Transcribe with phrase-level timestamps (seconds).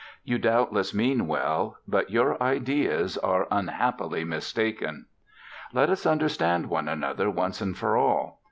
[0.23, 5.05] You doubtless mean well; but your ideas are unhappily mistaken.
[5.73, 8.39] Let us understand one another once and for all.